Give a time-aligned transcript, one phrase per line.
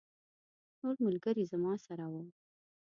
[0.81, 2.21] نور ملګري زما سره وو.